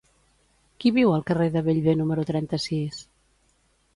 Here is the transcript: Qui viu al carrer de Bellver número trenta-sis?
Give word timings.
Qui 0.83 0.91
viu 0.95 1.11
al 1.17 1.25
carrer 1.27 1.47
de 1.57 1.63
Bellver 1.69 1.95
número 2.01 2.25
trenta-sis? 2.31 3.01